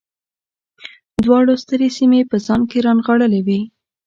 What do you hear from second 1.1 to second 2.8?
دواړو سترې سیمې په ځان کې